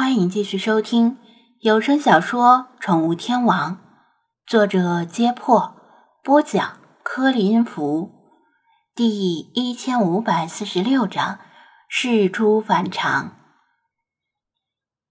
[0.00, 1.18] 欢迎继续收听
[1.60, 3.72] 有声小说《宠物天王》，
[4.46, 5.74] 作者：揭破，
[6.24, 8.10] 播讲：柯林福，
[8.94, 11.38] 第一千五百四十六章：
[11.86, 13.36] 事出反常。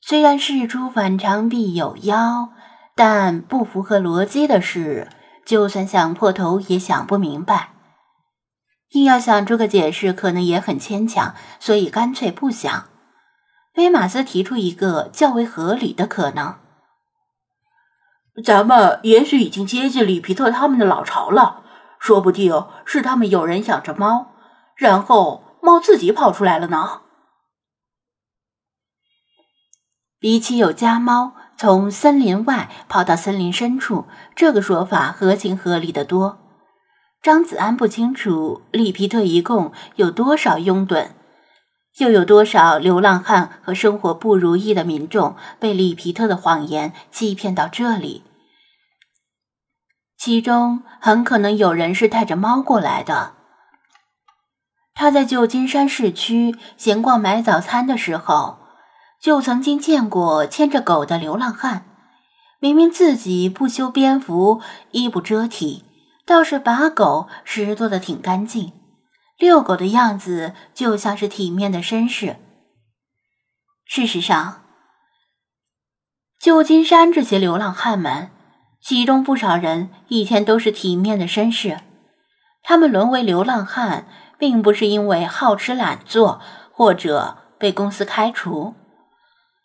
[0.01, 2.49] 虽然事出反常必有妖，
[2.95, 5.07] 但不符合逻辑的事，
[5.45, 7.73] 就算想破头也想不明白。
[8.93, 12.85] 硬要想出个解释，可能也很牵强，所以干脆不想。
[13.79, 16.55] 威马斯提出一个较为合理的可能：
[18.43, 21.63] 咱们也许已经接近里皮特他们的老巢了，
[21.97, 24.33] 说不定是他们有人养着猫，
[24.75, 27.03] 然后猫自己跑出来了呢。
[30.19, 36.39] 比起有家猫从森林外跑到森林深处，这个说法合情合理的多。
[37.21, 41.11] 张子安不清楚里皮特一共有多少拥趸，
[41.99, 48.23] 又有多少流浪汉和生活不如意的民众被里皮特的谎言欺骗到这里，
[50.17, 53.33] 其中很可能有人是带着猫过来的。
[54.93, 58.59] 他在旧金山市区闲逛买早餐的时候，
[59.21, 61.85] 就曾经见过牵着狗的流浪汉，
[62.59, 64.61] 明明自己不修边幅，
[64.91, 65.83] 衣不遮体。
[66.25, 68.71] 倒是把狗拾掇的挺干净，
[69.39, 72.35] 遛狗的样子就像是体面的绅士。
[73.85, 74.65] 事实上，
[76.37, 78.29] 旧金山这些流浪汉们，
[78.81, 81.79] 其中不少人以前都是体面的绅士。
[82.61, 84.05] 他们沦为流浪汉，
[84.37, 86.41] 并不是因为好吃懒做
[86.73, 88.75] 或者被公司开除，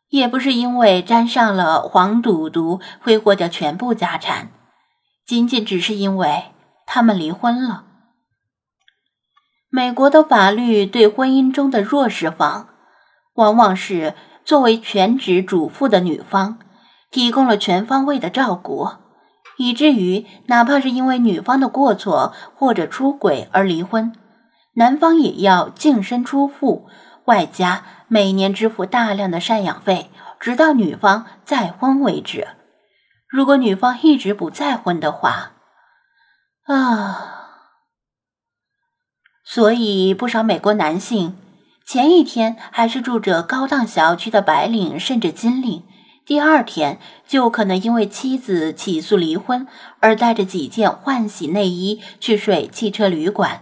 [0.09, 4.53] 也不是因为沾上了黄赌毒挥霍掉全部家产，
[5.27, 6.45] 仅仅只是因为。
[6.87, 7.87] 他们离婚了。
[9.75, 12.69] 美国的法律对婚姻中的弱势方，
[13.35, 16.59] 往往是作为全职主妇的女方，
[17.11, 18.89] 提供了全方位的照顾，
[19.57, 24.13] 以至于哪怕是因为女方的过错或者出轨而离婚，
[24.75, 26.87] 男方也要净身出户，
[27.25, 32.47] 外加每年支付大量的赡养费，直到女方再婚为止。
[33.29, 35.51] 如果女方一直不再婚的话，
[36.67, 37.44] 啊，
[39.55, 41.37] 所以不少美国男性
[41.87, 45.85] 前一天还是住着高档小区的白领甚至金领，
[46.27, 46.99] 第二天
[47.29, 49.69] 就可能因为妻子起诉离婚
[50.01, 53.61] 而带着几件换洗内衣去睡汽车旅馆。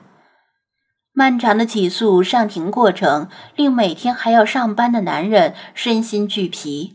[1.13, 6.95] 漫长的起诉上庭过程令每天还要上班的男人身心俱疲，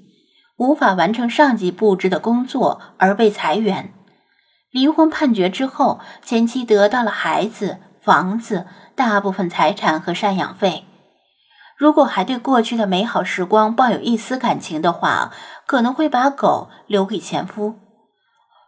[0.58, 3.94] 无法完成上级布置的工作而被裁员。
[4.72, 8.66] 离婚判决之后，前妻得到了孩子、房子、
[8.98, 10.84] 大部分财产和赡养费。
[11.78, 15.32] 如果还对过去的美好时光抱有一丝感情的话，
[15.68, 17.76] 可能会把狗留给前夫。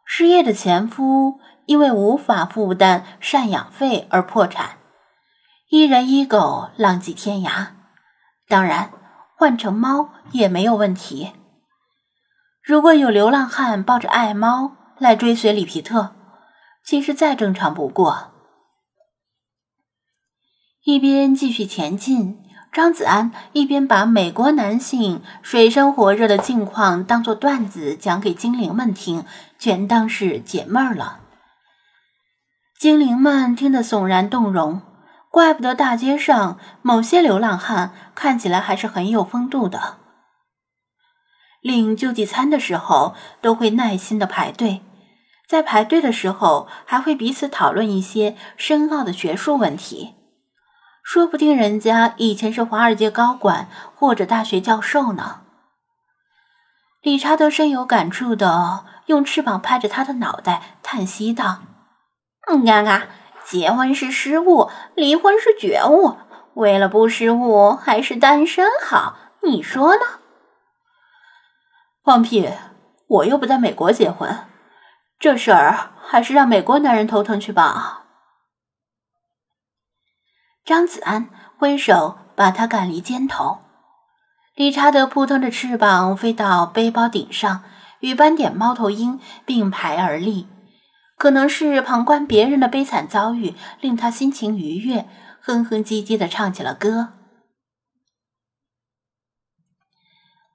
[0.05, 4.77] 失业的前夫因为无法负担赡养费而破产，
[5.69, 7.69] 一人一狗浪迹天涯。
[8.47, 8.91] 当然，
[9.35, 11.31] 换成猫也没有问题。
[12.63, 16.11] 如果有流浪汉抱着爱猫，来追随里皮特，
[16.85, 18.38] 其实再正常不过。
[20.91, 22.39] 一边继续前进，
[22.73, 29.23] 张子安一边把美国男性水深火热的境况当作段子讲给精灵们听，
[29.59, 31.19] 全当是解闷儿了。
[32.79, 34.81] 精灵们听得悚然动容，
[35.29, 39.97] 怪不得大街上某些流浪汉看起来还是很有风度的。
[41.61, 44.81] 领救济餐的时候，都会耐心的排队。
[45.47, 50.15] 在排队的时候，还会彼此讨论一些深奥的学术问题，
[51.11, 55.41] 说不定人家以前是华尔街高管或者大学教授呢。
[57.01, 61.61] 理查德深有感触的用翅膀拍着他的脑袋，叹息道
[62.47, 63.07] ：“嗯，嘎嘎，
[63.43, 66.15] 结婚是失误，离婚是觉悟。
[66.53, 69.17] 为了不失误，还是单身好。
[69.41, 70.01] 你说呢？”
[72.05, 72.51] 放屁！
[73.07, 74.45] 我又不在美国结婚。
[75.17, 77.98] 这事儿还是让美国男人头疼去吧。
[80.69, 83.57] 张子安挥手把他赶离肩头。
[84.53, 87.63] 理查德扑腾着翅膀飞到背包顶上，
[88.01, 90.45] 与斑点猫头鹰并排而立。
[91.17, 95.09] 可能是旁观别人的悲惨遭遇令他心情愉悦，
[95.41, 97.13] 哼哼唧唧地唱起了歌：“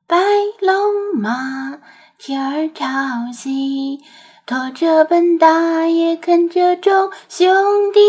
[0.07, 0.17] 白
[0.61, 1.81] 龙马，
[2.19, 3.99] 天儿朝西。”
[4.47, 8.01] 驮着本大爷，跟着众兄弟，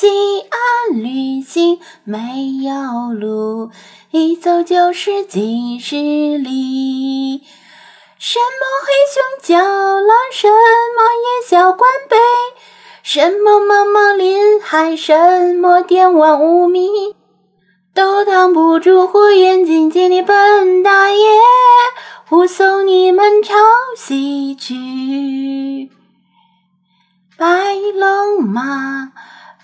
[0.00, 0.06] 西
[0.42, 2.18] 安旅行没
[2.62, 3.72] 有路，
[4.12, 5.96] 一走就是几十
[6.38, 7.42] 里。
[8.16, 9.58] 什么黑熊叫
[9.98, 12.16] 了，什么夜宵关杯，
[13.02, 17.16] 什么茫茫林海，什么电网无米，
[17.92, 21.26] 都挡不住火眼金睛的本大爷，
[22.28, 23.56] 护送你们朝
[23.96, 25.90] 西去。
[27.36, 29.12] 白龙马，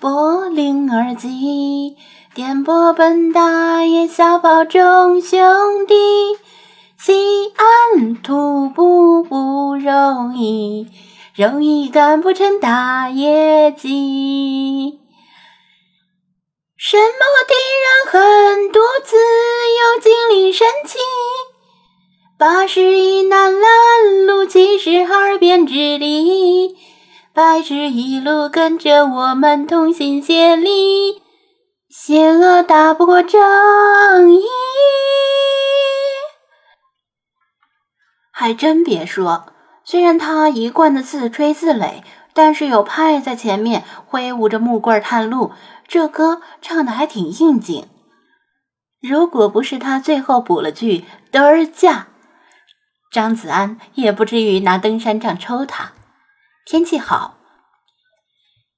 [0.04, 1.96] 拨铃儿急，
[2.34, 5.94] 颠簸本大爷，小宝众兄弟。
[6.98, 10.88] 西安徒步不容易，
[11.34, 15.00] 容易干不成大业绩。
[16.76, 20.98] 什么敌人很多，自有精灵神奇。
[22.36, 26.76] 八十一难拦路，七十二变之力，
[27.34, 31.20] 白纸一路跟着我们同心协力，
[31.88, 34.44] 邪恶打不过正义。
[38.31, 39.46] 还真别说，
[39.82, 45.50] 虽然他一贯的自吹自擂，但是有派在前面挥舞着木棍探路，
[45.88, 47.88] 这歌唱的还挺应景。
[49.00, 52.06] 如果不是他最后补了句“德儿驾”，
[53.10, 55.94] 张子安也不至于拿登山杖抽他。
[56.64, 57.37] 天气好，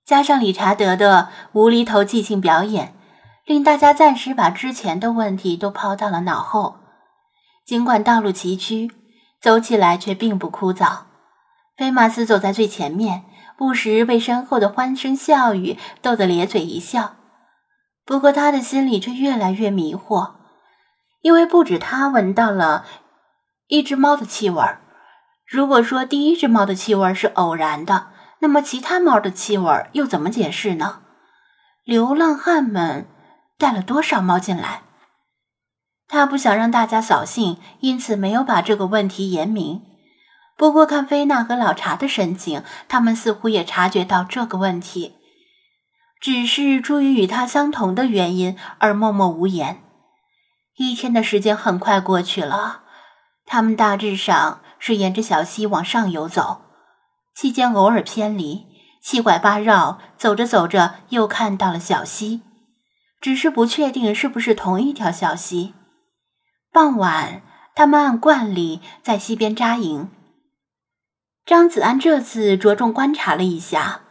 [0.05, 2.95] 加上理查德的无厘头即兴表演，
[3.45, 6.77] 令大家暂时把之前的问题都抛到了脑后。
[7.65, 8.91] 尽管道路崎岖。
[9.39, 11.01] 走起来却并不枯燥。
[11.77, 13.25] 菲马斯走在最前面，
[13.57, 17.15] 不时被身后的欢声笑语逗得咧嘴一笑。
[18.05, 20.33] 不过他的心里却越来越迷惑，
[21.21, 22.87] 因为不止他闻到了
[23.69, 24.81] 一只猫的气味儿。
[25.47, 28.09] 如果说第一只猫的气味是偶然的，
[28.41, 31.03] 那么其他猫的气味又怎么解释呢？
[31.85, 33.07] 流浪汉们
[33.57, 34.83] 带了多少猫进来？
[36.09, 39.83] 他不想让大家扫兴，因此没有把这个问题言明。
[40.57, 45.17] 不过看菲娜和老查的神情，他们似乎也察觉到这个问题，
[46.21, 49.83] 只是出于与他相同的原因而默默无言。
[50.77, 52.83] 一天的时间很快过去了，
[53.45, 56.61] 他们大致上是沿着小溪往上游走，
[57.35, 58.67] 期间偶尔偏离，
[59.03, 62.43] 七拐八绕，走着走着又看到了小溪，
[63.21, 65.75] 只是不确定是不是同一条小溪。
[66.71, 67.43] 傍晚，
[67.75, 70.09] 他们按惯例在溪边扎营。
[71.45, 74.03] 张子安这次着重观察了一下，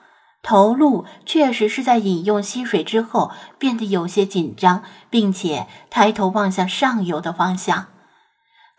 [0.43, 7.87] 头鹿确实是在饮用溪水之后变得有些紧张，并且抬头望向上游的方向。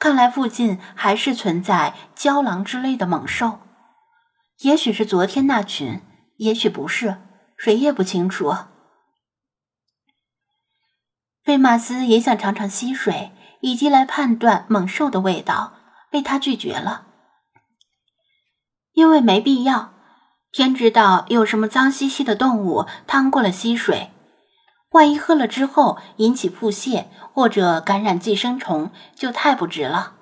[0.06, 3.58] 看来附近还是存在郊狼之类的猛兽，
[4.60, 6.00] 也许是昨天那群，
[6.36, 7.16] 也许不是，
[7.56, 8.54] 谁也不清楚。
[11.42, 13.32] 费马斯也想尝尝溪水。
[13.62, 15.72] 以及来判断猛兽的味道，
[16.08, 17.06] 被他拒绝了，
[18.92, 19.92] 因为没必要。
[20.52, 24.12] 天知道有什么脏兮兮的动物趟过了溪水，
[24.90, 30.14] 万一喝了之后引起腹泻或者感染寄生虫，就太不值了。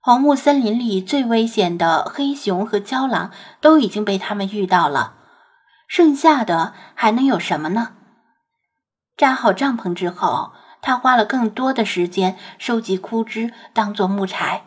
[0.00, 3.30] 红木森林里最危险的黑熊和郊狼
[3.60, 5.14] 都已经被他们遇到了，
[5.88, 7.94] 剩下的还能有什么呢？
[9.16, 10.52] 扎好帐篷之后。
[10.86, 14.64] 他花了更多的时间收集枯枝当做木柴。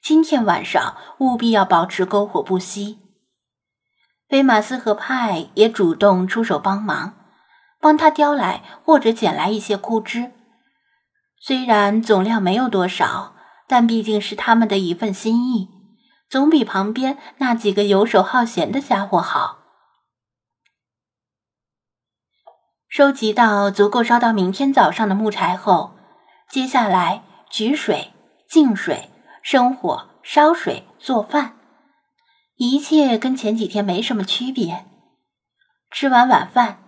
[0.00, 2.98] 今天晚上务必要保持篝火不熄。
[4.28, 7.17] 菲马斯和派也主动出手帮忙，
[7.80, 10.32] 帮他叼来或者捡来一些枯枝。
[11.40, 13.34] 虽然总量没有多少，
[13.66, 15.68] 但毕竟是他们的一份心意，
[16.28, 19.58] 总比旁边那几个游手好闲的家伙好。
[22.88, 25.94] 收集到足够烧到明天早上的木柴后，
[26.48, 28.12] 接下来取水、
[28.48, 29.10] 净水、
[29.42, 31.56] 生火、烧水、做饭，
[32.56, 34.86] 一切跟前几天没什么区别。
[35.90, 36.82] 吃完晚饭，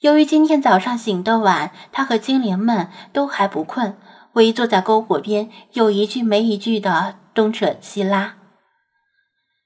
[0.00, 3.98] 由于今天早上醒得晚，他和精灵们都还不困，
[4.34, 8.36] 围坐在篝火边，有一句没一句的东扯西拉，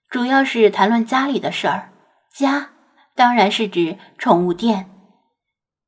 [0.09, 1.91] 主要是谈论家里的事儿。
[2.35, 2.71] 家
[3.15, 4.89] 当然是指宠物店。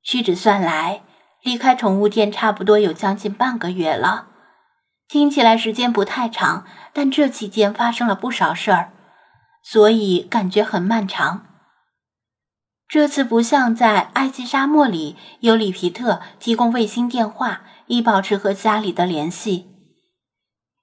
[0.02, 1.00] 屈指算来，
[1.42, 4.26] 离开宠物店差不多有将近半个月了。
[5.08, 8.92] 听起来时间不太长，但这期间发生了不少事儿，
[9.62, 11.46] 所以感觉很漫长。
[12.88, 19.66] 这次不像在埃及沙漠里，有里皮特提供卫星电话以保持和家里的联系。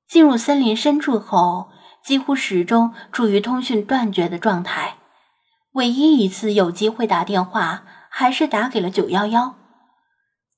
[0.08, 1.70] 进入森林深处后，
[2.04, 4.98] 几乎始终处于通讯断绝的状态。
[5.74, 7.84] 唯一一次有机会打电话。
[8.14, 9.56] 还是打给了九幺幺。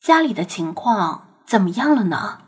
[0.01, 2.42] 家里的情况怎么样了呢？